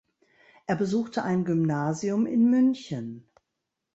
Er 0.65 0.75
besuchte 0.77 1.21
ein 1.21 1.45
Gymnasium 1.45 2.25
in 2.25 2.49
München. 2.49 3.29